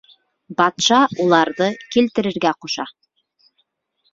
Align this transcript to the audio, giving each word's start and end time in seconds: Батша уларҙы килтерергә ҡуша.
Батша 0.61 1.01
уларҙы 1.25 1.67
килтерергә 1.97 2.55
ҡуша. 2.65 2.87